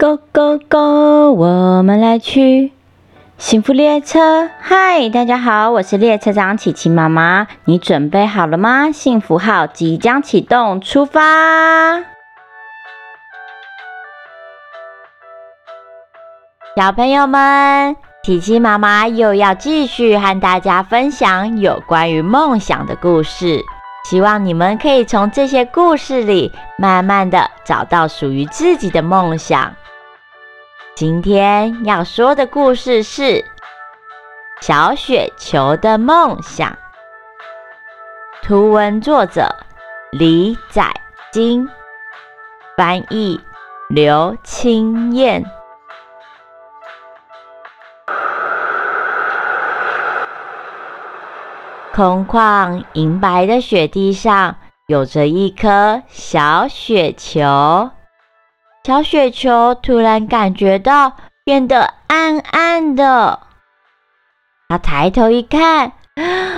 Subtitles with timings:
[0.00, 1.32] Go go go！
[1.32, 2.72] 我们来去
[3.36, 4.48] 幸福列车。
[4.60, 7.48] 嗨，大家好，我是列车长琪琪妈妈。
[7.64, 8.92] 你准备好了吗？
[8.92, 11.98] 幸福号即将启动，出发！
[16.76, 23.58] 小朋友们，琪琪妈妈又要继续和大家分享有关于梦想的故事。
[24.04, 29.74] 希望你们可以从这些故事里，慢慢的找到属于自己的梦想。
[30.98, 33.22] 今天要说的故事是
[34.60, 36.72] 《小雪球的梦想》，
[38.42, 39.48] 图文作者
[40.10, 40.92] 李载
[41.30, 41.68] 金，
[42.76, 43.40] 翻译
[43.88, 45.44] 刘清燕。
[51.94, 54.56] 空旷银白的雪地上，
[54.88, 57.92] 有着一颗小雪球。
[58.88, 61.12] 小雪球突然感觉到
[61.44, 63.40] 变得暗暗的，
[64.66, 65.92] 他抬头一看，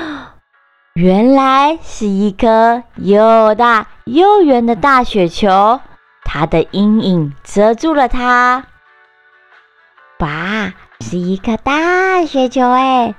[0.95, 5.81] 原来是一颗又大又圆的大雪球，
[6.25, 8.63] 它的阴影遮住了它。
[10.21, 13.13] 哇，是一颗大雪球哎！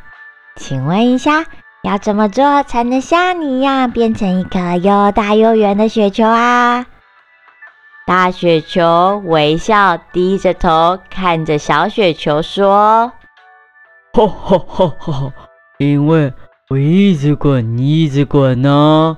[0.56, 1.44] 请问一下，
[1.84, 6.86] 要怎么做才能像你一样变成一颗又大又圆的雪球啊？
[8.08, 13.12] 大雪球微笑，低着头看着小雪球说
[14.14, 15.34] ：“哈哈哈哈！
[15.78, 16.34] 因为
[16.70, 19.18] 我一直滚，一直滚呢。”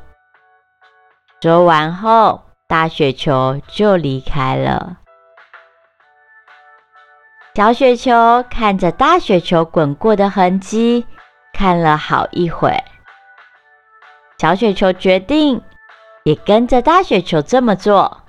[1.42, 4.98] 说完后，大雪球就离开了。
[7.56, 11.06] 小雪球看着大雪球滚过的痕迹，
[11.54, 12.84] 看了好一会。
[14.38, 15.62] 小雪球决定
[16.24, 18.23] 也跟着大雪球这么做。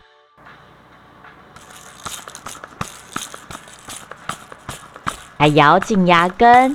[5.44, 6.74] 还咬紧牙根，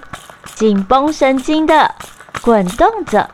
[0.53, 1.95] 紧绷神经的
[2.39, 3.27] 滚动着，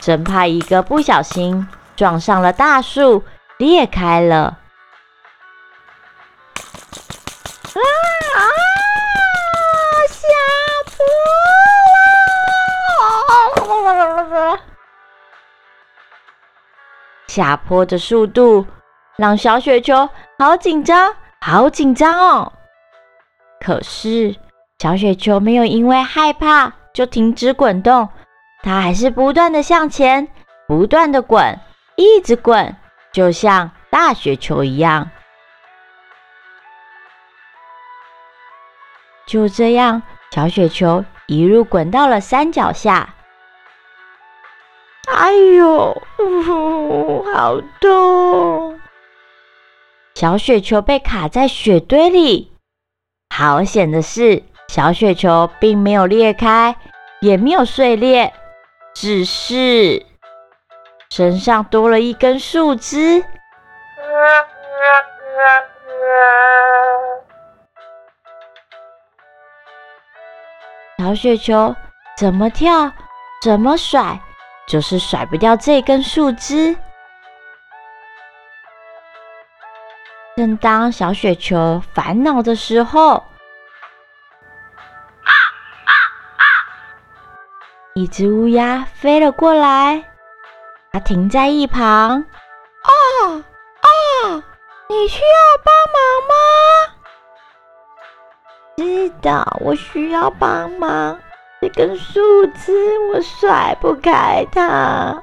[0.00, 3.22] 真怕一个不小心撞上了大树，
[3.58, 4.56] 裂开了。
[7.74, 7.80] 啊！
[10.08, 10.24] 下
[10.96, 11.04] 坡
[17.26, 18.66] 下坡的速度
[19.18, 22.50] 让小雪球好紧张，好紧张哦。
[23.60, 24.34] 可是。
[24.80, 28.08] 小雪球没有因为害怕就停止滚动，
[28.62, 30.26] 它还是不断的向前，
[30.66, 31.58] 不断的滚，
[31.96, 32.74] 一直滚，
[33.12, 35.10] 就像大雪球一样。
[39.26, 43.16] 就这样，小雪球一路滚到了山脚下。
[45.12, 46.02] 哎呦，
[47.34, 48.80] 好痛！
[50.14, 52.54] 小雪球被卡在雪堆里，
[53.28, 54.44] 好险的是。
[54.72, 56.76] 小雪球并没有裂开，
[57.20, 58.32] 也没有碎裂，
[58.94, 60.06] 只是
[61.10, 63.24] 身上多了一根树枝。
[70.98, 71.74] 小雪球
[72.16, 72.92] 怎么跳，
[73.42, 74.20] 怎么甩，
[74.68, 76.76] 就是甩不掉这根树枝。
[80.36, 83.24] 正当小雪球烦恼的时候，
[88.00, 90.02] 一只乌鸦飞了过来，
[90.90, 91.82] 它停在一旁。
[91.82, 92.94] 啊
[93.28, 94.42] 啊！
[94.88, 95.28] 你需要
[95.62, 96.00] 帮忙
[96.30, 96.34] 吗？
[98.78, 101.20] 是的，我需要帮忙。
[101.60, 105.22] 这根树枝我甩不开它。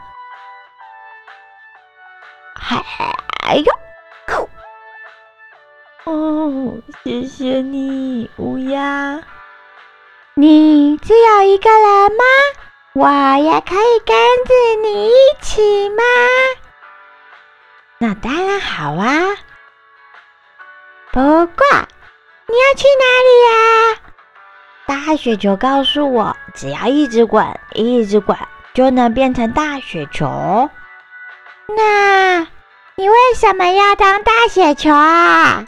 [2.53, 2.85] 嗨，
[3.43, 3.73] 哎呦！
[6.05, 9.19] 哦，谢谢你，乌鸦。
[10.35, 12.23] 你只有一个人吗？
[12.97, 16.03] 我也可以跟着你一起吗？
[17.99, 19.35] 那当然好啊。
[21.11, 21.63] 不过
[22.47, 23.99] 你要去哪里呀？
[24.87, 28.35] 大雪球告诉我，只要一直滚，一直滚，
[28.73, 30.67] 就能变成大雪球。
[31.67, 32.39] 那
[32.95, 35.63] 你为什么要当大雪球啊？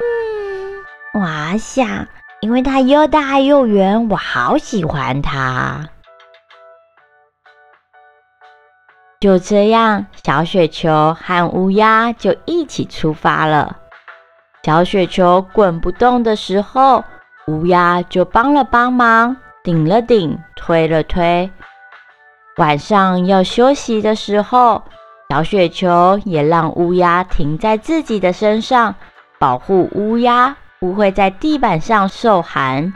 [0.00, 2.06] 嗯，我想，
[2.40, 5.90] 因为它又大又圆，我好喜欢它。
[9.24, 13.78] 就这样，小雪球和乌鸦就一起出发了。
[14.62, 17.02] 小雪球滚不动的时候，
[17.46, 21.50] 乌鸦就帮了帮忙，顶了顶，推了推。
[22.58, 24.82] 晚上要休息的时候，
[25.30, 28.94] 小雪球也让乌鸦停在自己的身上，
[29.38, 32.92] 保护乌鸦不会在地板上受寒。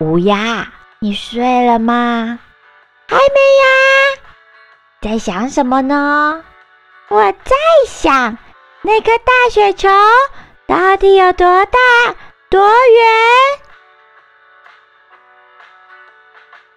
[0.00, 2.38] 乌鸦，你睡了吗？
[3.12, 4.22] 还没呀。
[5.02, 6.42] 在想什么呢？
[7.08, 7.54] 我在
[7.86, 8.38] 想，
[8.80, 9.90] 那颗大雪球
[10.66, 11.78] 到底有多大、
[12.48, 13.04] 多远？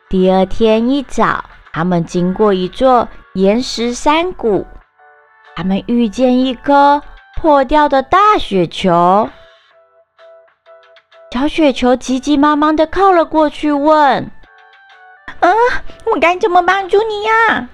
[0.09, 4.67] 第二天一早，他们经过一座岩石山谷，
[5.55, 7.01] 他们遇见一颗
[7.37, 9.29] 破掉的大雪球。
[11.31, 14.31] 小雪球急急忙忙的靠了过去，问
[15.47, 15.53] ：“啊，
[16.05, 17.67] 我该怎么帮助你呀？”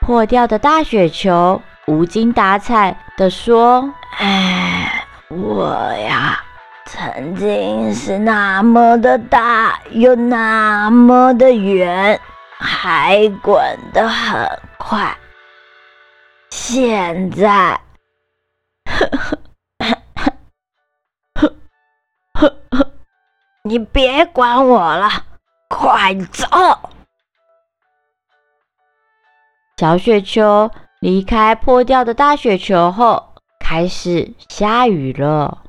[0.00, 6.42] 破掉的大雪球无精打采的说：“哎，我呀。”
[6.88, 12.18] 曾经是那么的大，又那么的圆，
[12.60, 15.12] 还滚得很快。
[16.50, 17.80] 现在，
[18.84, 19.38] 呵呵
[21.34, 21.52] 呵
[22.38, 22.90] 呵呵，
[23.64, 25.10] 你别管我了，
[25.68, 26.46] 快走！
[29.76, 30.70] 小雪球
[31.00, 35.62] 离开破掉的大雪球后，开始下雨了。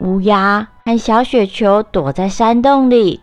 [0.00, 3.22] 乌鸦和小雪球躲在山洞里。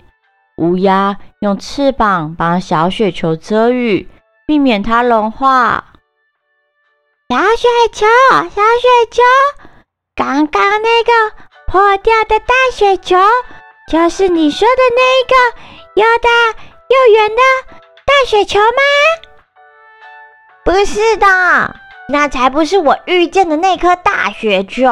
[0.57, 4.09] 乌鸦用翅膀帮小雪球遮雨，
[4.47, 5.93] 避免它融化。
[7.29, 9.21] 小雪球，小雪球，
[10.15, 11.11] 刚刚那个
[11.73, 13.17] 破掉的大雪球，
[13.91, 15.33] 就是你说的那个
[15.95, 16.29] 又大
[16.87, 17.41] 又圆的
[18.05, 18.77] 大雪球吗？
[20.63, 21.75] 不是的，
[22.09, 24.87] 那才不是我遇见的那颗大雪球。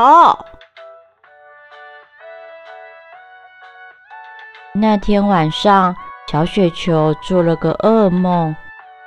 [4.73, 5.95] 那天晚上，
[6.31, 8.55] 小雪球做了个噩梦，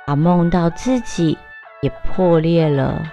[0.05, 1.37] 啊梦到自己
[1.81, 3.03] 也破裂了。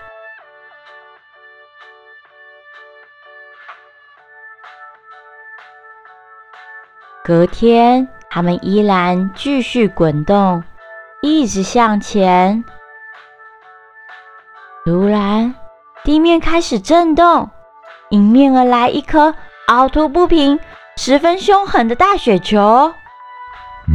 [7.24, 10.64] 隔天，他们依然继续滚动，
[11.22, 12.64] 一直向前。
[14.84, 15.54] 突然，
[16.02, 17.48] 地面开始震动，
[18.10, 19.32] 迎面而来一颗
[19.68, 20.58] 凹凸不平。
[20.96, 22.92] 十分凶狠的大雪球，
[23.86, 23.94] 你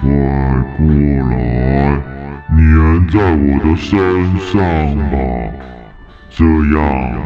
[0.00, 0.08] 快
[0.78, 0.86] 过
[1.28, 2.00] 来，
[2.56, 4.62] 粘在我的身上
[5.10, 5.18] 吧，
[6.30, 7.20] 这样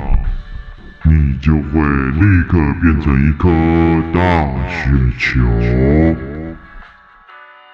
[1.11, 1.81] 你就会
[2.21, 3.49] 立刻变成一颗
[4.13, 4.19] 大
[4.69, 5.27] 雪球。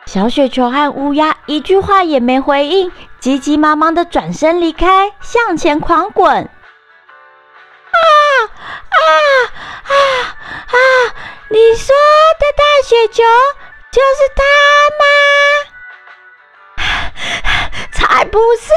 [0.07, 6.45] 小雪球和乌鸦一句话也没回应，急急忙忙的转身离开，向前狂滚。
[6.45, 7.99] 啊
[8.91, 8.99] 啊
[9.83, 9.93] 啊
[10.67, 10.77] 啊！
[11.49, 11.95] 你说
[12.39, 13.23] 的大雪球
[13.91, 14.43] 就是它
[15.01, 15.05] 吗？
[17.93, 18.71] 才不是！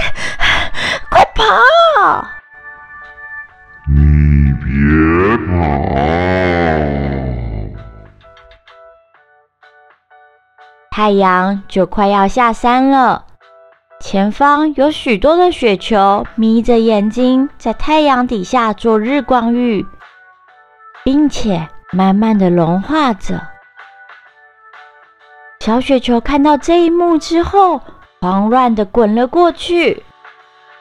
[1.09, 1.43] 快跑！
[3.97, 5.55] 你别跑！
[10.91, 13.25] 太阳就快要下山了。
[13.99, 19.83] 前方有许多的雪球，眯着眼睛在太阳底下做日光浴，
[21.03, 23.41] 并且慢慢的融化着。
[25.59, 27.81] 小雪球看到这一幕之后，
[28.21, 30.03] 慌乱的滚了过去。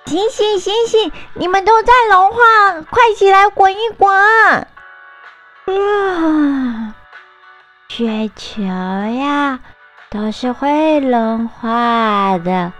[0.06, 1.12] 醒醒醒醒！
[1.35, 2.38] 你们都在融化，
[2.88, 4.09] 快起来滚一滚！
[5.66, 6.95] 啊，
[7.88, 9.59] 雪球呀，
[10.09, 12.73] 都是会融化的。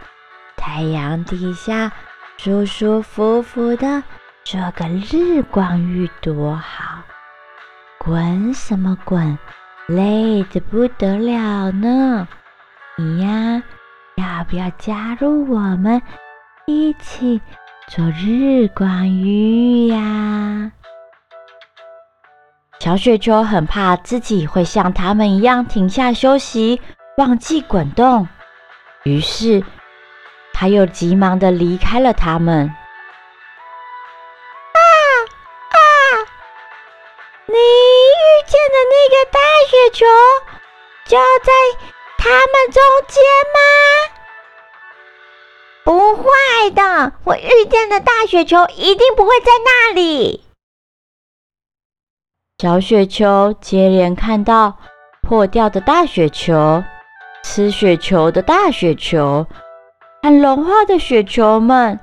[0.57, 1.91] 太阳底下
[2.37, 4.05] 舒舒服服的
[4.45, 7.03] 做个日光浴多好，
[7.99, 9.37] 滚什么滚，
[9.89, 12.29] 累得不得了呢！
[12.97, 13.61] 你呀，
[14.15, 16.01] 要不要加入我们
[16.69, 17.41] 一起
[17.87, 20.73] 做日光浴呀？
[22.81, 26.81] 小雪球很怕自己会像他们一样停下休息，
[27.19, 28.27] 忘记滚动，
[29.05, 29.63] 于是。
[30.53, 32.67] 他又急忙的离开了他们。
[34.73, 34.81] 啊
[35.71, 35.79] 啊！
[37.47, 39.39] 你遇见的那个大
[39.71, 40.05] 雪球
[41.05, 41.53] 就在
[42.19, 43.23] 他们中间
[43.55, 43.61] 吗？
[46.17, 50.43] 不会的，我遇见的大雪球一定不会在那里。
[52.59, 54.79] 小雪球接连看到
[55.21, 56.83] 破掉的大雪球、
[57.45, 59.47] 吃雪球的大雪球。
[60.23, 62.01] 和融化的雪球们，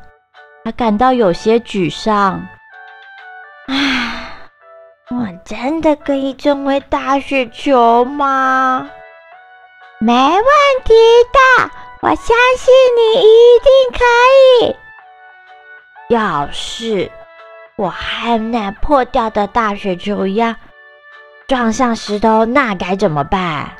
[0.63, 2.47] 他感到有些沮丧。
[3.67, 4.31] 唉，
[5.09, 8.89] 我真的可以成为大雪球吗？
[9.99, 10.43] 没问
[10.85, 10.93] 题
[11.33, 11.71] 的，
[12.03, 12.17] 我相
[12.57, 14.03] 信你一定可
[14.65, 14.75] 以。
[16.09, 17.09] 要是
[17.77, 20.57] 我和那破掉的大雪球一样
[21.47, 23.77] 撞上石头，那该怎么办？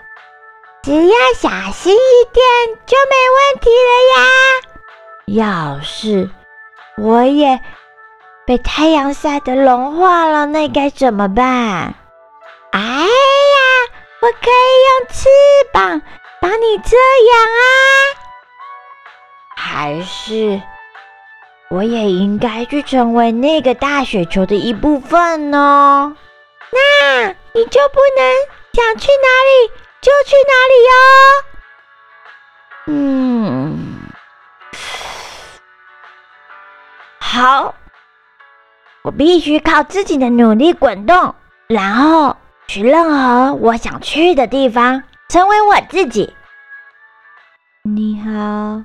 [0.84, 2.44] 只要小心一点
[2.86, 4.24] 就没问题了呀。
[5.26, 6.30] 要是
[6.98, 7.60] 我也
[8.48, 11.94] 被太阳晒得融化了，那该怎么办？
[12.72, 13.08] 哎呀，
[14.22, 15.28] 我可以用翅
[15.74, 16.02] 膀
[16.44, 16.98] 把你遮
[17.32, 17.64] 阳啊！
[19.56, 20.62] 还是
[21.70, 26.18] 我也应该去成为那个大雪球的一部分呢？
[26.70, 28.36] 那你就不能
[28.74, 29.72] 想去哪里
[30.02, 30.98] 就去哪里哟。
[32.88, 34.12] 嗯，
[37.22, 37.74] 好，
[39.04, 41.36] 我必须靠自己的努力滚动，
[41.68, 42.36] 然后。
[42.66, 46.34] 去任何我想去的地方，成为我自己。
[47.84, 48.84] 你好，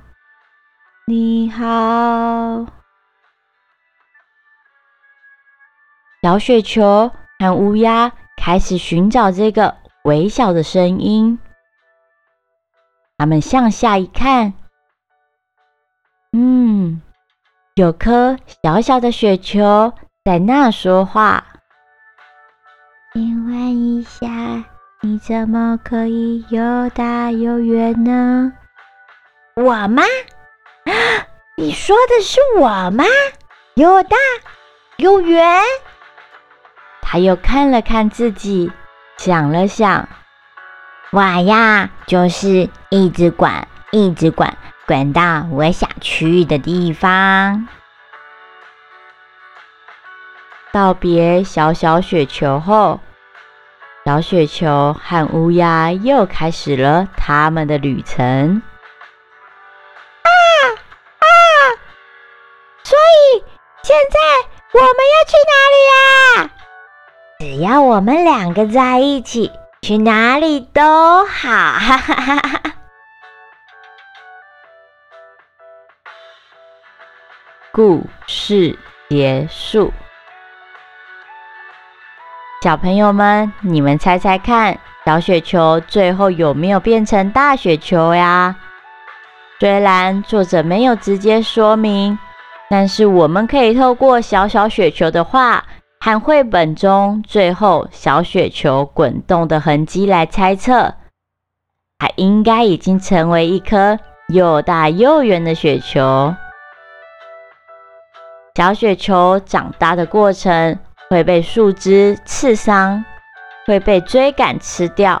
[1.05, 2.65] 你好。
[6.21, 11.39] 小雪球和乌鸦开始寻找这个微小的声音。
[13.17, 14.53] 他们向下一看，
[16.33, 17.01] 嗯，
[17.75, 19.93] 有颗小小的雪球
[20.25, 21.45] 在那说话。
[23.13, 24.27] 请问一下，
[25.01, 28.51] 你怎么可以又大又圆呢？
[29.55, 30.03] 我吗？
[31.55, 33.05] 你说的是我吗？
[33.75, 34.17] 又大
[34.97, 35.63] 又圆？
[37.01, 38.69] 他又看了看自己，
[39.15, 40.09] 想了想，
[41.11, 43.49] 我呀，就是一直滚，
[43.91, 44.53] 一直滚，
[44.85, 47.69] 滚到我想去的地方。
[50.73, 52.99] 道别小小雪球后，
[54.05, 58.61] 小雪球和乌鸦又开始了他们的旅程。
[60.23, 60.29] 啊
[61.19, 61.25] 啊！
[62.83, 63.43] 所以
[63.83, 64.17] 现在
[64.73, 66.49] 我们要去哪里呀？
[67.39, 69.51] 只要我们两个在一起，
[69.81, 71.49] 去哪里都好。
[71.49, 72.61] 哈哈哈哈
[77.71, 78.77] 故事
[79.07, 79.93] 结束。
[82.61, 88.53] 小朋友们，你们猜猜看，小雪球最后有没有变成大雪球呀？
[89.61, 92.19] 虽然作者没有直接说明，
[92.69, 95.63] 但是我们可以透过小小雪球的画
[96.01, 100.93] 和绘本中最后小雪球滚动的痕迹来猜测，
[101.97, 103.97] 它应该已经成为一颗
[104.27, 106.35] 又大又圆的雪球。
[108.55, 110.77] 小雪球长大的过程。
[111.09, 113.03] 会被树枝刺伤，
[113.65, 115.19] 会被追赶吃掉，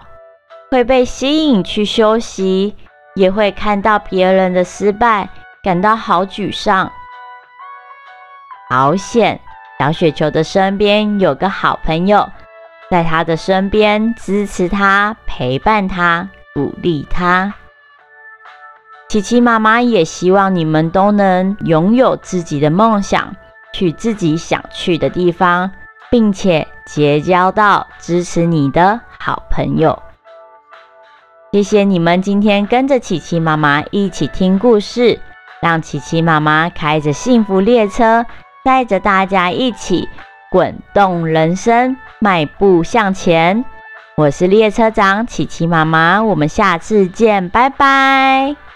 [0.69, 2.75] 会被吸引去休息，
[3.15, 5.27] 也会看到别人的失败，
[5.63, 6.91] 感到好沮丧。
[8.69, 9.41] 好险，
[9.79, 12.29] 小雪球的身边有个好朋友，
[12.91, 17.51] 在他的身边支持他、陪伴他、鼓励他。
[19.07, 23.35] 琪琪妈妈也希望你们都能拥有自己的梦想，
[23.73, 25.71] 去自己想去的地方。
[26.11, 30.01] 并且结交到支持你的好朋友。
[31.51, 35.19] 谢谢你们今天跟着琪琪妈妈一起听故事，
[35.61, 38.25] 让琪琪妈妈开着幸福列车，
[38.63, 40.07] 带着大家一起
[40.51, 43.63] 滚动人生，迈步向前。
[44.15, 48.68] 我是列车长琪琪妈妈，我们下次见，拜拜。